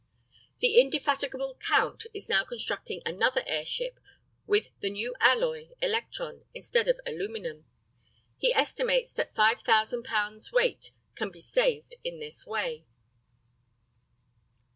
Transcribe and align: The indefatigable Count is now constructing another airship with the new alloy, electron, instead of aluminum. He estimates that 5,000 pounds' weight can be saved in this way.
The 0.61 0.81
indefatigable 0.81 1.59
Count 1.59 2.07
is 2.11 2.27
now 2.27 2.43
constructing 2.43 3.03
another 3.05 3.43
airship 3.45 3.99
with 4.47 4.71
the 4.79 4.89
new 4.89 5.13
alloy, 5.19 5.69
electron, 5.79 6.43
instead 6.55 6.87
of 6.87 6.99
aluminum. 7.05 7.67
He 8.35 8.51
estimates 8.51 9.13
that 9.13 9.35
5,000 9.35 10.03
pounds' 10.03 10.51
weight 10.51 10.93
can 11.13 11.29
be 11.29 11.41
saved 11.43 11.93
in 12.03 12.19
this 12.19 12.47
way. 12.47 12.83